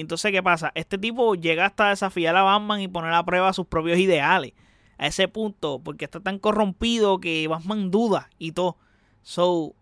[0.00, 0.72] Entonces, ¿qué pasa?
[0.74, 4.52] Este tipo llega hasta desafiar a Batman y poner a prueba sus propios ideales.
[4.98, 8.76] A ese punto, porque está tan corrompido que Batman duda y todo.
[9.22, 9.74] So,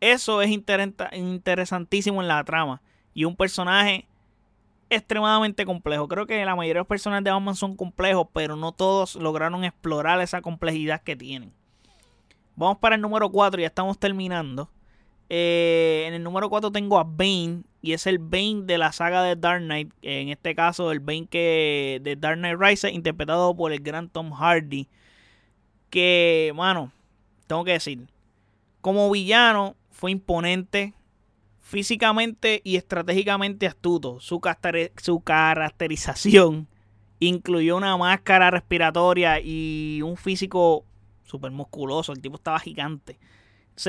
[0.00, 2.82] eso es interesantísimo en la trama.
[3.14, 4.06] Y un personaje
[4.90, 6.08] extremadamente complejo.
[6.08, 9.64] Creo que la mayoría de los personajes de Batman son complejos, pero no todos lograron
[9.64, 11.52] explorar esa complejidad que tienen.
[12.56, 14.68] Vamos para el número 4, ya estamos terminando.
[15.28, 17.62] Eh, en el número 4 tengo a Bane.
[17.82, 19.92] Y es el Bane de la saga de Dark Knight.
[20.02, 24.32] En este caso, el Bane que, de Dark Knight Rises, interpretado por el gran Tom
[24.32, 24.88] Hardy.
[25.90, 26.92] Que, mano,
[27.46, 28.08] tengo que decir,
[28.80, 30.94] como villano fue imponente,
[31.60, 34.20] físicamente y estratégicamente astuto.
[34.20, 34.40] Su,
[35.02, 36.68] su caracterización
[37.20, 40.84] incluyó una máscara respiratoria y un físico
[41.24, 42.12] súper musculoso.
[42.12, 43.18] El tipo estaba gigante.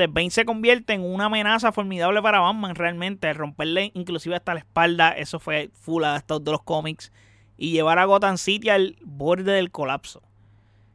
[0.08, 3.32] Bane se convierte en una amenaza formidable para Batman realmente.
[3.32, 5.10] Romperle inclusive hasta la espalda.
[5.10, 7.12] Eso fue full estos de los cómics.
[7.56, 10.22] Y llevar a Gotham City al borde del colapso.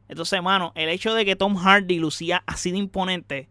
[0.08, 3.48] Entonces, hermano, el hecho de que Tom Hardy lucía así de imponente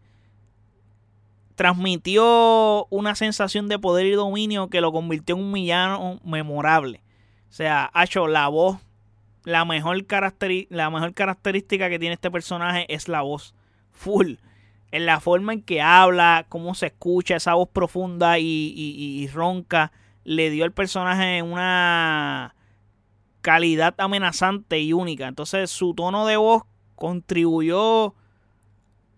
[1.56, 7.02] transmitió una sensación de poder y dominio que lo convirtió en un villano memorable.
[7.50, 8.78] O sea, ha hecho la voz,
[9.44, 10.06] la mejor,
[10.70, 13.54] la mejor característica que tiene este personaje es la voz.
[13.90, 14.34] Full.
[14.92, 19.90] En la forma en que habla, cómo se escucha, esa voz profunda y, ronca,
[20.24, 22.54] le dio al personaje una
[23.40, 25.26] calidad amenazante y única.
[25.26, 26.62] Entonces su tono de voz
[26.94, 28.14] contribuyó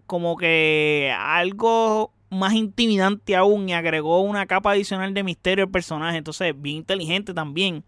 [0.06, 6.18] como que algo más intimidante aún y agregó una capa adicional de misterio al personaje.
[6.18, 7.84] Entonces, bien inteligente también.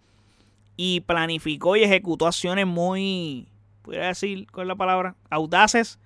[0.76, 3.48] Y planificó y ejecutó acciones muy,
[3.82, 5.16] podría decir, ¿cuál es la palabra?
[5.30, 5.98] Audaces.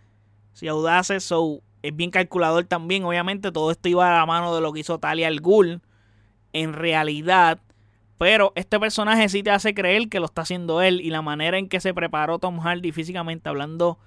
[0.52, 1.24] Sí, audaces.
[1.24, 3.04] So, es bien calculador también.
[3.04, 5.80] Obviamente, todo esto iba a la mano de lo que hizo Talia al Ghul.
[6.52, 7.60] En realidad.
[8.18, 11.00] Pero este personaje sí te hace creer que lo está haciendo él.
[11.00, 13.98] Y la manera en que se preparó Tom Hardy físicamente hablando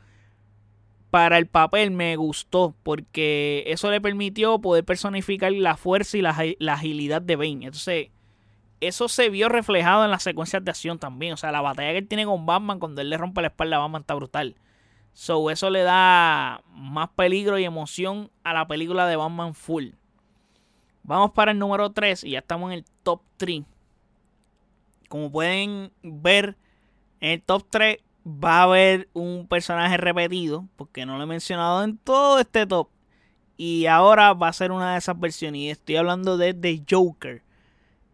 [1.13, 6.73] para el papel me gustó porque eso le permitió poder personificar la fuerza y la,
[6.73, 7.65] agilidad de Bane.
[7.65, 8.07] Entonces,
[8.81, 11.33] eso se vio reflejado en las secuencias de acción también.
[11.33, 13.75] O sea, la batalla que él tiene con Batman cuando él le rompe la espalda
[13.75, 14.55] a Batman está brutal.
[15.13, 19.89] So, eso le da más peligro y emoción a la película de Batman Full.
[21.03, 23.63] Vamos para el número 3 y ya estamos en el top 3.
[25.09, 26.57] Como pueden ver,
[27.19, 31.83] en el top 3 va a haber un personaje repetido, porque no lo he mencionado
[31.83, 32.89] en todo este top.
[33.55, 35.61] Y ahora va a ser una de esas versiones.
[35.61, 37.43] Y estoy hablando de The Joker.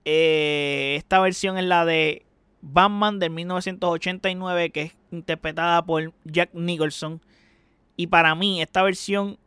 [0.03, 2.25] Eh, esta versión es la de
[2.61, 7.21] Batman del 1989, que es interpretada por Jack Nicholson.
[7.95, 9.37] Y para mí, esta versión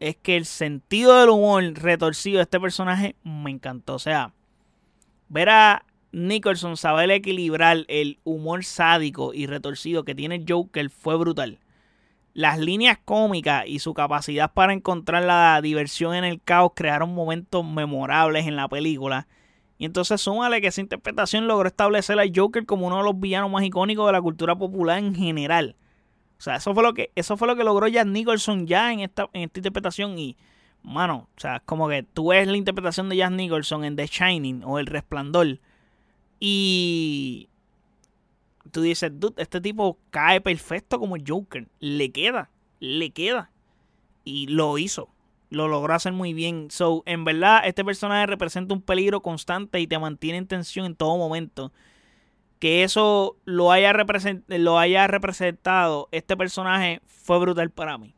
[0.00, 3.94] es que el sentido del humor retorcido de este personaje me encantó.
[3.94, 4.32] O sea,
[5.28, 11.58] ver a Nicholson saber equilibrar el humor sádico y retorcido que tiene Joker fue brutal.
[12.34, 17.64] Las líneas cómicas y su capacidad para encontrar la diversión en el caos crearon momentos
[17.64, 19.26] memorables en la película.
[19.78, 23.50] Y entonces súmale que esa interpretación logró establecer a Joker como uno de los villanos
[23.50, 25.76] más icónicos de la cultura popular en general.
[26.38, 29.00] O sea, eso fue lo que, eso fue lo que logró Jack Nicholson ya en
[29.00, 30.18] esta, en esta interpretación.
[30.18, 30.36] Y,
[30.82, 34.62] mano, o sea, como que tú ves la interpretación de Jack Nicholson en The Shining
[34.64, 35.60] o El Resplandor
[36.40, 37.48] y
[38.70, 41.66] tú dices, dude, este tipo cae perfecto como Joker.
[41.80, 43.50] Le queda, le queda.
[44.24, 45.08] Y lo hizo.
[45.50, 46.70] Lo logró hacer muy bien.
[46.70, 50.94] So, en verdad, este personaje representa un peligro constante y te mantiene en tensión en
[50.94, 51.72] todo momento.
[52.58, 53.92] Que eso lo haya,
[54.48, 58.14] lo haya representado este personaje fue brutal para mí.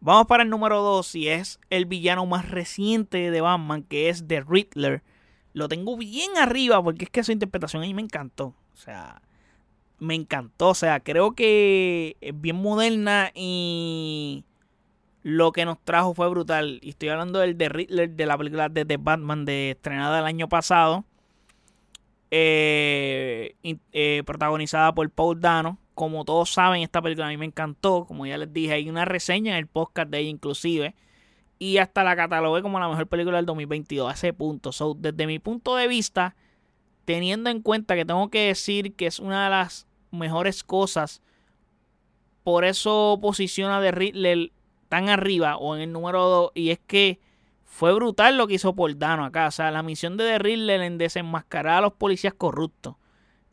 [0.00, 4.26] Vamos para el número 2 y es el villano más reciente de Batman, que es
[4.26, 5.02] The Riddler
[5.54, 8.54] lo tengo bien arriba porque es que su interpretación ahí me encantó.
[8.74, 9.22] O sea,
[9.98, 10.70] me encantó.
[10.70, 14.44] O sea, creo que es bien moderna y
[15.24, 16.78] lo que nos trajo fue brutal.
[16.82, 20.26] Y estoy hablando del de Riddler de la película de The Batman de estrenada el
[20.26, 21.04] año pasado.
[22.30, 23.54] eh,
[23.92, 25.78] eh, protagonizada por Paul Dano.
[25.94, 28.04] Como todos saben, esta película a mí me encantó.
[28.06, 30.94] Como ya les dije, hay una reseña en el podcast de ella inclusive.
[31.58, 34.72] Y hasta la catalogué como la mejor película del 2022 a ese punto.
[34.72, 36.36] So, desde mi punto de vista,
[37.06, 41.22] teniendo en cuenta que tengo que decir que es una de las mejores cosas,
[42.42, 44.52] por eso posiciona de Riddler
[44.88, 46.52] tan arriba o en el número 2.
[46.54, 47.20] Y es que
[47.64, 49.48] fue brutal lo que hizo Dano acá.
[49.48, 52.96] O sea, la misión de Riddler en desenmascarar a los policías corruptos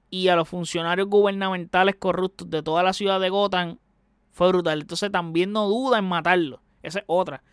[0.09, 3.79] y a los funcionarios gubernamentales corruptos de toda la ciudad de Gotham
[4.31, 4.81] fue brutal.
[4.81, 6.61] Entonces también no duda en matarlo.
[6.83, 7.43] Esa es otra.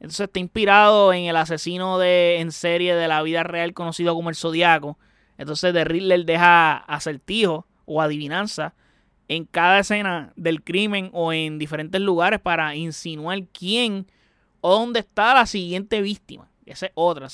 [0.00, 4.30] Entonces está inspirado en el asesino de, en serie de la vida real conocido como
[4.30, 4.98] el Zodiaco.
[5.36, 8.74] Entonces Riddler deja acertijo o adivinanza
[9.28, 14.06] en cada escena del crimen o en diferentes lugares para insinuar quién
[14.60, 16.50] o dónde está la siguiente víctima.
[16.64, 17.28] Esa es otra.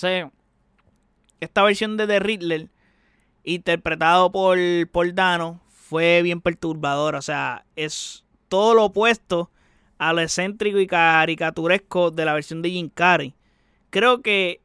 [1.40, 2.68] esta versión de The Riddler,
[3.44, 4.58] interpretado por,
[4.90, 7.18] por Dano, fue bien perturbadora.
[7.18, 9.50] O sea, es todo lo opuesto
[9.98, 13.34] a lo excéntrico y caricaturesco de la versión de Jim Carrey.
[13.90, 14.60] Creo que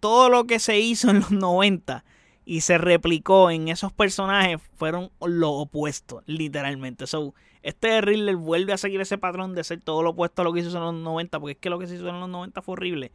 [0.00, 2.04] todo lo que se hizo en los 90
[2.48, 7.06] y se replicó en esos personajes fueron lo opuesto, literalmente.
[7.06, 10.54] So, este Riddler vuelve a seguir ese patrón de ser todo lo opuesto a lo
[10.54, 12.62] que hizo en los 90, porque es que lo que se hizo en los 90
[12.62, 13.12] fue horrible.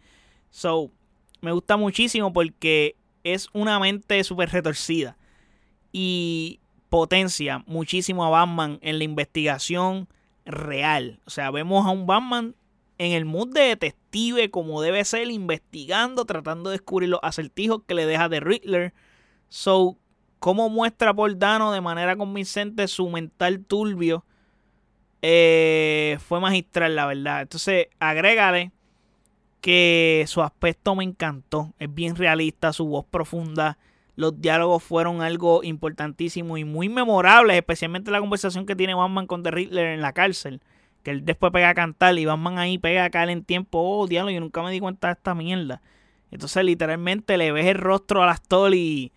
[0.52, 0.91] So,
[1.41, 5.17] me gusta muchísimo porque es una mente súper retorcida
[5.91, 10.08] y potencia muchísimo a Batman en la investigación
[10.46, 11.22] real.
[11.26, 12.54] O sea, vemos a un Batman
[13.00, 17.96] en el mood de detective como debe ser, investigando, tratando de descubrir los acertijos que
[17.96, 18.93] le deja de Riddler
[19.55, 19.99] So,
[20.39, 24.25] cómo muestra por Dano de manera convincente su mental turbio
[25.21, 27.43] eh, fue magistral, la verdad.
[27.43, 28.71] Entonces, agrégale
[29.61, 31.75] que su aspecto me encantó.
[31.77, 33.77] Es bien realista, su voz profunda.
[34.15, 39.43] Los diálogos fueron algo importantísimo y muy memorables, especialmente la conversación que tiene Batman con
[39.43, 40.61] The Riddler en la cárcel.
[41.03, 43.77] Que él después pega a cantar y Batman ahí pega a caer en tiempo.
[43.79, 45.83] Oh, diálogo, yo nunca me di cuenta de esta mierda.
[46.31, 49.11] Entonces, literalmente le ves el rostro al actor y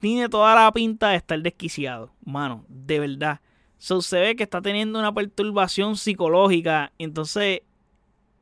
[0.00, 3.40] tiene toda la pinta de estar desquiciado, mano, de verdad.
[3.78, 6.92] So, se ve que está teniendo una perturbación psicológica.
[6.98, 7.60] Entonces,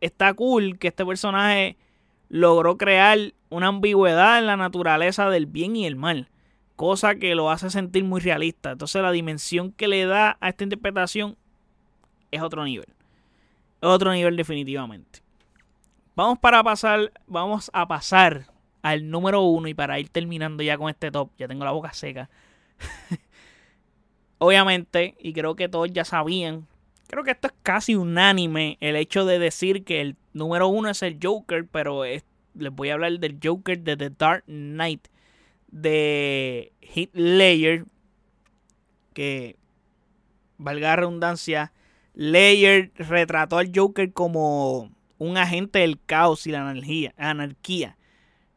[0.01, 1.77] está cool que este personaje
[2.29, 3.19] logró crear
[3.51, 6.29] una ambigüedad en la naturaleza del bien y el mal.
[6.77, 8.73] Cosa que lo hace sentir muy realista.
[8.73, 11.37] Entonces, la dimensión que le da a esta interpretación
[12.31, 12.89] es otro nivel.
[13.81, 15.21] Otro nivel definitivamente.
[16.15, 18.47] Vamos para pasar, vamos a pasar
[18.83, 21.93] al número uno y para ir terminando ya con este top, ya tengo la boca
[21.93, 22.31] seca.
[24.39, 26.67] Obviamente, y creo que todos ya sabían,
[27.09, 31.03] creo que esto es casi unánime el hecho de decir que el número uno es
[31.03, 32.23] el Joker, pero les
[32.73, 35.09] voy a hablar del Joker de The Dark Knight
[35.71, 37.85] de Heath Ledger,
[39.13, 39.57] que
[40.57, 41.73] valga la redundancia,
[42.15, 46.69] Ledger retrató al Joker como un agente del caos y la
[47.17, 47.98] anarquía.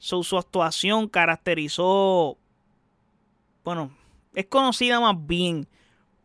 [0.02, 2.36] Su, su actuación caracterizó,
[3.64, 3.92] bueno,
[4.34, 5.68] es conocida más bien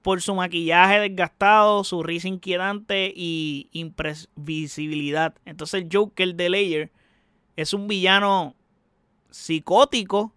[0.01, 5.35] por su maquillaje desgastado, su risa inquietante y imprevisibilidad.
[5.45, 6.91] Entonces el Joker de Layer
[7.55, 8.55] es un villano
[9.31, 10.33] psicótico,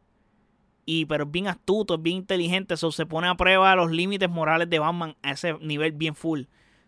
[0.85, 2.75] y, pero es bien astuto, es bien inteligente.
[2.75, 6.41] So, se pone a prueba los límites morales de Batman a ese nivel bien full.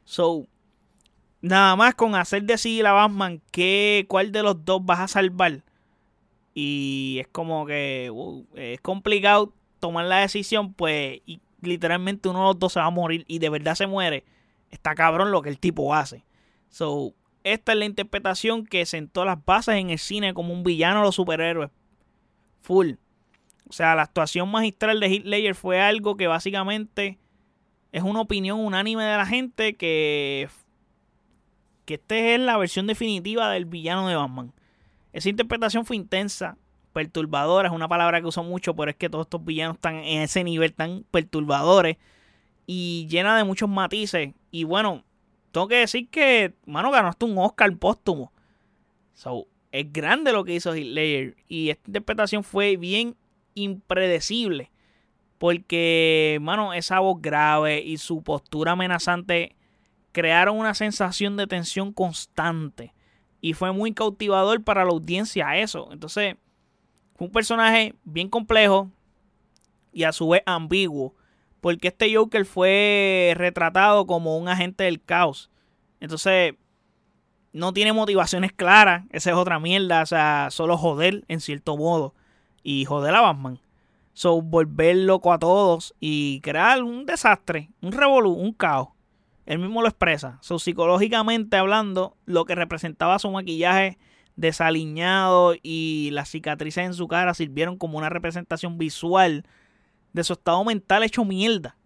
[0.03, 0.47] So,
[1.39, 5.63] nada más con hacer decidir a Batman que, cuál de los dos vas a salvar
[6.53, 12.45] y es como que uh, es complicado tomar la decisión, pues y literalmente uno de
[12.45, 14.23] los dos se va a morir y de verdad se muere.
[14.69, 16.23] Está cabrón lo que el tipo hace.
[16.69, 20.99] So, esta es la interpretación que sentó las bases en el cine como un villano
[20.99, 21.71] de los superhéroes.
[22.61, 22.93] Full.
[23.67, 27.17] O sea, la actuación magistral de Hitler fue algo que básicamente
[27.91, 30.49] es una opinión unánime de la gente que,
[31.85, 34.53] que esta es la versión definitiva del villano de Batman.
[35.13, 36.57] Esa interpretación fue intensa,
[36.93, 40.21] perturbadora, es una palabra que uso mucho, pero es que todos estos villanos están en
[40.21, 41.97] ese nivel tan perturbadores
[42.65, 44.33] y llena de muchos matices.
[44.51, 45.03] Y bueno,
[45.51, 48.31] tengo que decir que, mano, ganaste un Oscar póstumo.
[49.13, 53.15] So, es grande lo que hizo Hitler y esta interpretación fue bien
[53.55, 54.71] impredecible.
[55.37, 59.55] Porque, mano, esa voz grave y su postura amenazante
[60.11, 62.93] crearon una sensación de tensión constante
[63.41, 65.89] y fue muy cautivador para la audiencia eso.
[65.91, 66.35] Entonces,
[67.15, 68.89] fue un personaje bien complejo
[69.91, 71.15] y a su vez ambiguo.
[71.59, 75.49] Porque este Joker fue retratado como un agente del caos.
[75.99, 76.53] Entonces,
[77.51, 79.05] no tiene motivaciones claras.
[79.11, 80.01] Esa es otra mierda.
[80.01, 82.15] O sea, solo joder en cierto modo.
[82.63, 83.59] Y joder a Batman.
[84.13, 88.89] So, volver loco a todos y crear un desastre, un revolú, un caos.
[89.45, 90.37] Él mismo lo expresa.
[90.41, 93.97] So, psicológicamente hablando, lo que representaba su maquillaje
[94.35, 99.45] desaliñado y las cicatrices en su cara sirvieron como una representación visual
[100.13, 101.77] de su estado mental hecho mierda.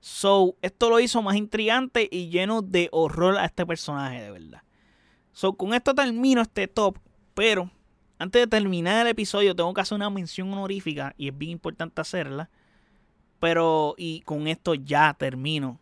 [0.00, 4.62] So, esto lo hizo más intrigante y lleno de horror a este personaje, de verdad.
[5.32, 6.98] So, con esto termino este top,
[7.34, 7.70] pero
[8.18, 12.00] antes de terminar el episodio tengo que hacer una mención honorífica y es bien importante
[12.00, 12.50] hacerla.
[13.40, 15.80] Pero, y con esto ya termino.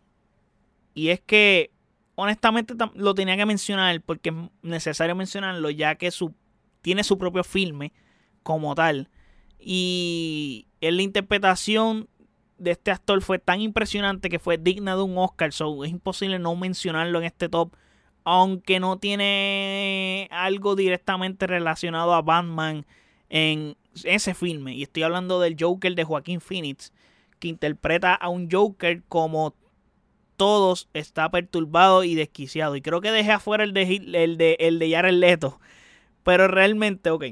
[0.93, 1.71] Y es que,
[2.15, 6.33] honestamente, lo tenía que mencionar porque es necesario mencionarlo, ya que su,
[6.81, 7.93] tiene su propio filme
[8.43, 9.09] como tal.
[9.59, 12.09] Y en la interpretación
[12.57, 15.51] de este actor fue tan impresionante que fue digna de un Oscar.
[15.53, 17.75] So, es imposible no mencionarlo en este top.
[18.25, 22.85] Aunque no tiene algo directamente relacionado a Batman
[23.29, 24.75] en ese filme.
[24.75, 26.93] Y estoy hablando del Joker de Joaquín Phoenix.
[27.39, 29.55] Que interpreta a un Joker como
[30.37, 32.75] todos está perturbado y desquiciado.
[32.75, 35.59] Y creo que dejé afuera el de, el de, el de Jared Leto.
[36.23, 37.25] Pero realmente, ok.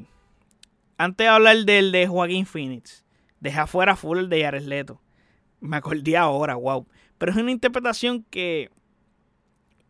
[0.98, 3.06] Antes de hablar del de Joaquín Phoenix,
[3.40, 5.02] dejé afuera full el de Jared Leto.
[5.60, 6.86] Me acordé ahora, wow.
[7.18, 8.70] Pero es una interpretación que.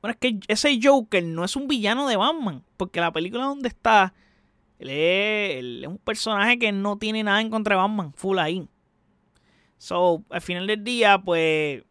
[0.01, 2.64] Bueno, es que ese Joker no es un villano de Batman.
[2.78, 4.14] Porque la película donde está.
[4.80, 8.14] Él es, un personaje que no tiene nada en contra de Batman.
[8.14, 8.68] Full ahí.
[9.78, 11.84] So, al final del día, pues.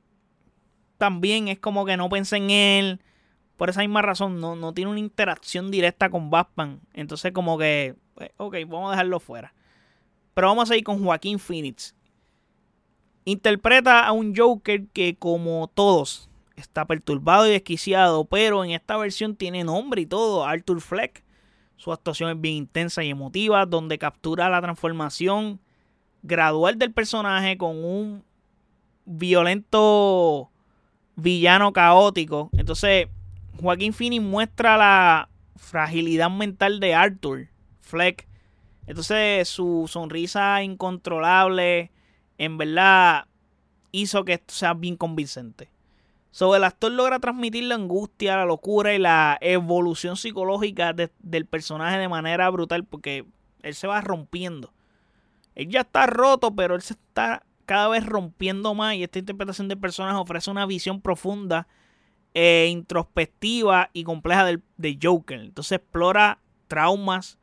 [1.01, 3.01] También es como que no pensé en él.
[3.57, 6.83] Por esa misma razón, no, no tiene una interacción directa con Batman.
[6.93, 7.95] Entonces, como que.
[8.17, 9.55] Pues, ok, vamos a dejarlo fuera.
[10.35, 11.95] Pero vamos a seguir con Joaquín Phoenix.
[13.25, 19.37] Interpreta a un Joker que como todos está perturbado y desquiciado, pero en esta versión
[19.37, 21.25] tiene nombre y todo, Arthur Fleck.
[21.77, 25.61] Su actuación es bien intensa y emotiva, donde captura la transformación
[26.23, 28.23] gradual del personaje con un
[29.07, 30.51] violento
[31.21, 32.51] villano caótico.
[32.53, 33.09] Entonces,
[33.61, 37.49] Joaquín Phoenix muestra la fragilidad mental de Arthur
[37.81, 38.27] Fleck.
[38.87, 41.91] Entonces, su sonrisa incontrolable,
[42.39, 43.27] en verdad
[43.93, 45.71] hizo que esto sea bien convincente.
[46.33, 51.99] So, el actor logra transmitir la angustia, la locura y la evolución psicológica del personaje
[51.99, 53.27] de manera brutal porque
[53.63, 54.73] él se va rompiendo.
[55.57, 59.69] Él ya está roto, pero él se está cada vez rompiendo más y esta interpretación
[59.69, 61.69] del personaje ofrece una visión profunda,
[62.35, 65.39] e introspectiva y compleja del, de Joker.
[65.39, 67.39] Entonces explora traumas,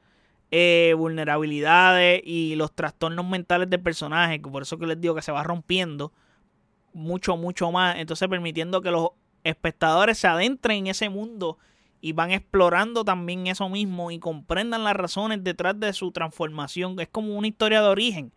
[0.52, 5.32] eh, vulnerabilidades y los trastornos mentales del personaje, por eso que les digo que se
[5.32, 6.12] va rompiendo
[6.92, 9.12] mucho, mucho más, entonces permitiendo que los
[9.46, 11.58] espectadores se adentren en ese mundo
[12.02, 17.00] y van explorando también eso mismo y comprendan las razones detrás de su transformación.
[17.00, 18.34] Es como una historia de origen.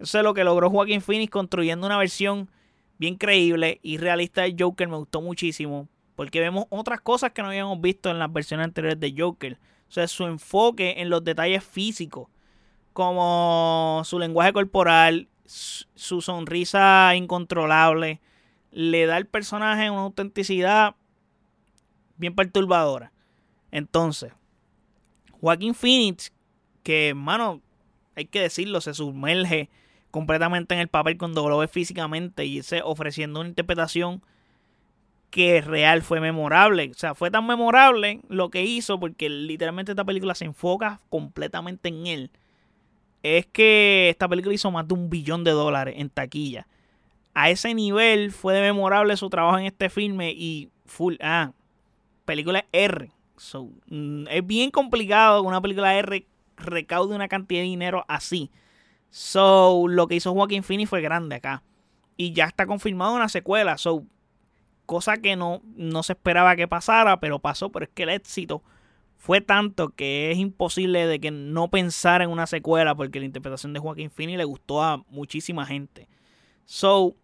[0.00, 2.50] Eso es lo que logró Joaquín Phoenix construyendo una versión
[2.98, 4.88] bien creíble y realista de Joker.
[4.88, 8.98] Me gustó muchísimo porque vemos otras cosas que no habíamos visto en las versiones anteriores
[8.98, 9.58] de Joker.
[9.88, 12.28] O sea, su enfoque en los detalles físicos,
[12.94, 18.20] como su lenguaje corporal, su sonrisa incontrolable,
[18.70, 20.94] le da al personaje una autenticidad
[22.16, 23.12] bien perturbadora.
[23.70, 24.32] Entonces,
[25.40, 26.32] Joaquín Phoenix,
[26.82, 27.60] que, hermano,
[28.14, 29.68] hay que decirlo, se sumerge
[30.10, 34.22] completamente en el papel cuando lo ve físicamente y se ofreciendo una interpretación
[35.30, 36.90] que real fue memorable.
[36.90, 41.88] O sea, fue tan memorable lo que hizo porque literalmente esta película se enfoca completamente
[41.88, 42.30] en él.
[43.22, 46.66] Es que esta película hizo más de un billón de dólares en taquilla.
[47.34, 51.14] A ese nivel fue de memorable su trabajo en este filme y full.
[51.20, 51.52] Ah,
[52.24, 53.10] película R.
[53.88, 58.50] Mm, es bien complicado que una película R recaude una cantidad de dinero así.
[59.10, 61.62] So, lo que hizo Joaquín Phoenix fue grande acá.
[62.16, 63.76] Y ya está confirmado una secuela.
[63.76, 64.04] So,
[64.86, 68.62] cosa que no, no se esperaba que pasara, pero pasó, pero es que el éxito
[69.16, 73.74] fue tanto que es imposible de que no pensara en una secuela porque la interpretación
[73.74, 76.08] de Joaquín Phoenix le gustó a muchísima gente.
[76.64, 77.14] So,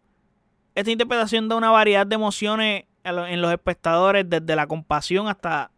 [0.74, 5.70] esta interpretación da una variedad de emociones en los espectadores, desde la compasión hasta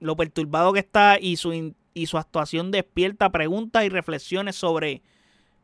[0.00, 5.02] lo perturbado que está y su, y su actuación despierta preguntas y reflexiones sobre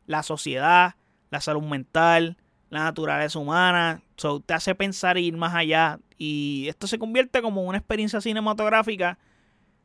[0.06, 0.96] la sociedad,
[1.30, 2.36] la salud mental,
[2.70, 4.02] la naturaleza humana.
[4.16, 6.00] So, te hace pensar y ir más allá.
[6.18, 9.18] Y esto se convierte como una experiencia cinematográfica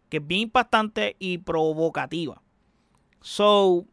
[0.10, 2.42] que es bien impactante y provocativa.
[3.22, 3.86] So,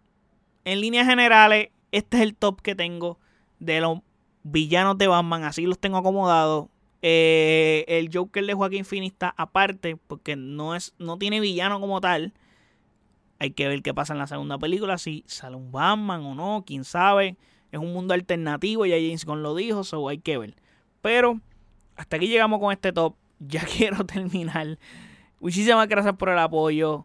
[0.64, 3.18] en líneas generales, este es el top que tengo
[3.58, 4.00] de los
[4.42, 5.44] villanos de Batman.
[5.44, 6.68] Así los tengo acomodados.
[7.02, 12.00] Eh, el Joker de Joaquín Phoenix está aparte porque no, es, no tiene villano como
[12.00, 12.32] tal.
[13.38, 16.64] Hay que ver qué pasa en la segunda película, si sale un Batman o no,
[16.66, 17.36] quién sabe.
[17.70, 20.54] Es un mundo alternativo, ya James Gunn lo dijo, so hay que ver.
[21.02, 21.40] Pero
[21.96, 23.14] hasta aquí llegamos con este top.
[23.38, 24.78] Ya quiero terminar.
[25.40, 27.04] Muchísimas gracias por el apoyo.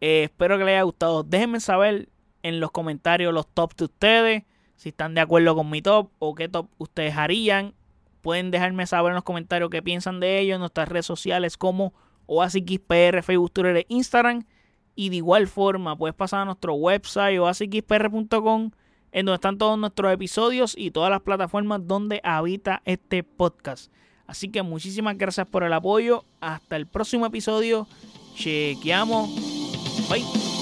[0.00, 1.24] Eh, espero que les haya gustado.
[1.24, 2.08] Déjenme saber
[2.44, 4.42] en los comentarios los tops de ustedes.
[4.76, 7.74] Si están de acuerdo con mi top o qué top ustedes harían.
[8.20, 11.92] Pueden dejarme saber en los comentarios qué piensan de ellos en nuestras redes sociales como
[12.26, 14.44] OASIXPR, Facebook, Twitter e Instagram.
[14.94, 18.70] Y de igual forma, puedes pasar a nuestro website oasixpr.com
[19.12, 23.92] en donde están todos nuestros episodios y todas las plataformas donde habita este podcast.
[24.26, 26.24] Así que muchísimas gracias por el apoyo.
[26.40, 27.86] Hasta el próximo episodio.
[28.34, 29.28] Chequeamos.
[30.08, 30.61] Bye.